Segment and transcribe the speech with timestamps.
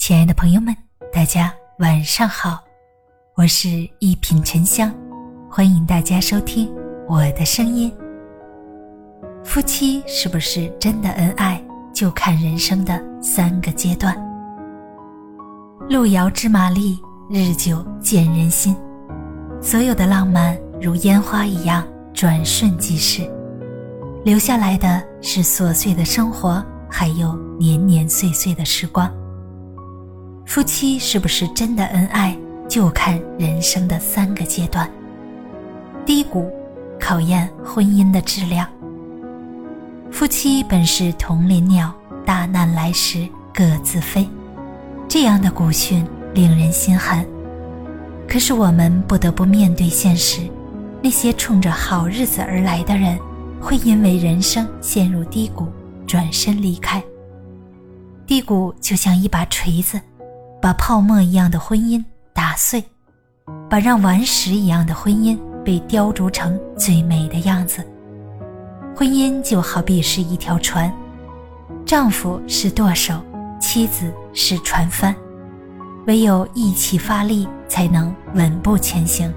[0.00, 0.74] 亲爱的朋友们，
[1.12, 2.58] 大家晚上好，
[3.36, 3.68] 我是
[3.98, 4.90] 一品沉香，
[5.46, 6.72] 欢迎大家收听
[7.06, 7.92] 我的声音。
[9.44, 14.16] 夫妻是不是真的恩爱，就看人生的三个阶段。
[15.90, 16.98] 路遥知马力，
[17.28, 18.74] 日久见人心。
[19.60, 23.30] 所有的浪漫如烟花一样转瞬即逝，
[24.24, 29.12] 留下来的是琐碎的生活，还有年年岁岁的时光。
[30.50, 32.36] 夫妻是不是真的恩爱，
[32.68, 34.90] 就看人生的三个阶段。
[36.04, 36.50] 低谷，
[36.98, 38.66] 考验婚姻的质量。
[40.10, 41.94] 夫妻本是同林鸟，
[42.26, 44.28] 大难来时各自飞，
[45.08, 46.04] 这样的古训
[46.34, 47.24] 令人心寒。
[48.28, 50.40] 可是我们不得不面对现实，
[51.00, 53.16] 那些冲着好日子而来的人，
[53.60, 55.68] 会因为人生陷入低谷，
[56.08, 57.00] 转身离开。
[58.26, 60.00] 低谷就像一把锤子。
[60.60, 62.84] 把泡沫一样的婚姻打碎，
[63.68, 67.82] 把让顽石一样的婚姻被雕琢成最美的样子。
[68.94, 70.92] 婚姻就好比是一条船，
[71.86, 73.14] 丈夫是舵手，
[73.58, 75.14] 妻子是船帆，
[76.06, 79.32] 唯有一起发力，才能稳步前行。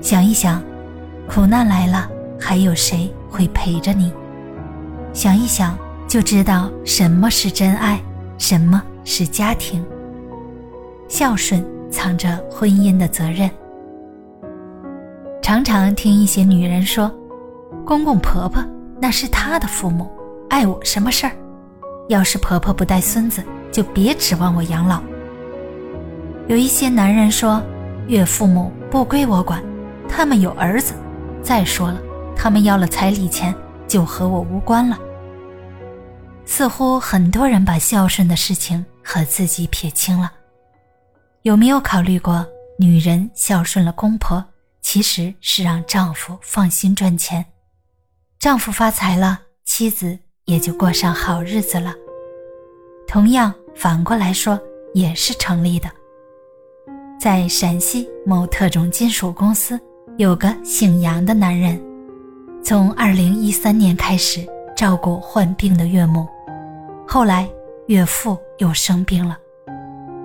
[0.00, 0.62] 想一想，
[1.28, 2.08] 苦难来了，
[2.40, 4.10] 还有谁会陪着你？
[5.12, 5.76] 想一想，
[6.08, 8.00] 就知道什么是真爱，
[8.38, 9.84] 什么是家庭。
[11.12, 13.50] 孝顺藏着婚姻的责任。
[15.42, 17.14] 常常听一些女人说
[17.84, 18.64] ：“公公婆婆
[18.98, 20.10] 那是他的父母，
[20.48, 21.32] 碍我什么事儿？
[22.08, 25.02] 要是婆婆不带孙子，就别指望我养老。”
[26.48, 27.62] 有一些男人说
[28.08, 29.62] ：“岳父母不归我管，
[30.08, 30.94] 他们有儿子。
[31.42, 32.00] 再说了，
[32.34, 33.54] 他们要了彩礼钱，
[33.86, 34.98] 就和我无关了。”
[36.46, 40.32] 似乎很多人把孝顺的事情和自己撇清了。
[41.42, 42.46] 有没有考虑过，
[42.78, 44.44] 女人孝顺了公婆，
[44.80, 47.44] 其实是让丈夫放心赚钱，
[48.38, 51.92] 丈夫发财了，妻子也就过上好日子了。
[53.08, 54.56] 同样，反过来说
[54.94, 55.90] 也是成立的。
[57.18, 59.80] 在陕西某特种金属公司，
[60.18, 61.82] 有个姓杨的男人，
[62.62, 64.46] 从二零一三年开始
[64.76, 66.24] 照顾患病的岳母，
[67.04, 67.50] 后来
[67.88, 69.36] 岳父又生病了。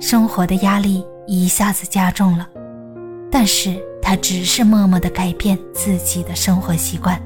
[0.00, 2.48] 生活的压力一下子加重了，
[3.30, 7.20] 但是他只是默默地改变自己的生活习惯，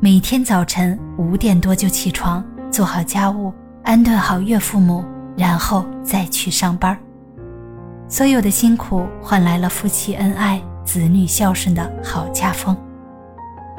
[0.00, 3.54] 每天早晨五点多就起床，做好家务，
[3.84, 5.04] 安顿好岳父母，
[5.36, 6.98] 然后再去上班。
[8.08, 12.76] 所有的辛苦换来了夫妻恩爱、子女孝顺的好家风。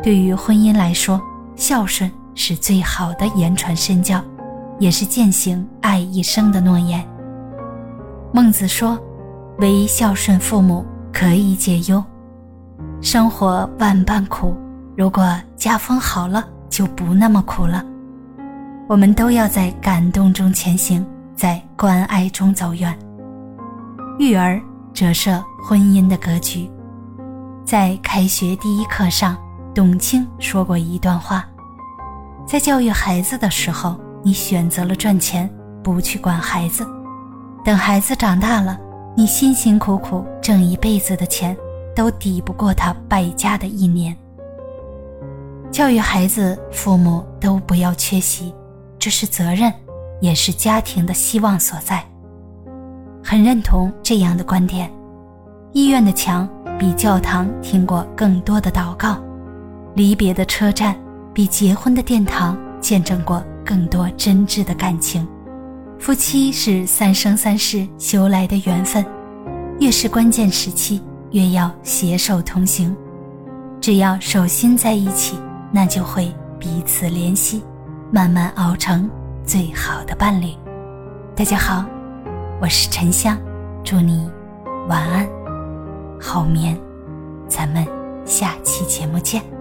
[0.02, 1.22] 对于婚姻来说，
[1.58, 4.24] 孝顺是最好的言传身教，
[4.80, 7.06] 也是践行爱一生的诺言。
[8.36, 9.00] 孟子说
[9.62, 10.84] ：“唯孝顺父母，
[11.14, 12.04] 可以解忧。
[13.00, 14.58] 生活万般苦，
[14.98, 17.86] 如果家风好了，就不那么苦了。
[18.90, 21.06] 我们都要在感动中前行，
[21.36, 22.98] 在关爱中走远。
[24.18, 24.60] 育儿
[24.96, 26.68] 折射婚姻的格局。
[27.64, 29.38] 在开学第一课上，
[29.76, 31.46] 董卿说过一段话：
[32.48, 35.48] 在教育孩子的时候，你选择了赚钱，
[35.84, 36.84] 不去管孩子。”
[37.64, 38.78] 等孩子长大了，
[39.16, 41.56] 你辛辛苦苦挣一辈子的钱，
[41.96, 44.14] 都抵不过他败家的一年。
[45.72, 48.54] 教育孩子，父母都不要缺席，
[49.00, 49.72] 这是责任，
[50.20, 52.04] 也是家庭的希望所在。
[53.24, 54.92] 很认同这样的观点。
[55.72, 56.48] 医院的墙
[56.78, 59.18] 比教堂听过更多的祷告，
[59.96, 60.94] 离别的车站
[61.34, 65.26] 比结婚的殿堂见证过更多真挚的感情。
[66.04, 69.06] 夫妻是三生三世修来的缘分，
[69.80, 72.94] 越是关键时期，越要携手同行。
[73.80, 75.38] 只要手心在一起，
[75.72, 77.64] 那就会彼此怜惜，
[78.12, 79.10] 慢慢熬成
[79.46, 80.48] 最好的伴侣。
[81.38, 81.86] 大家好，
[82.62, 83.38] 我是沉香，
[83.82, 84.30] 祝你
[84.90, 85.26] 晚安，
[86.20, 86.78] 好眠。
[87.48, 87.88] 咱们
[88.26, 89.53] 下期节目见。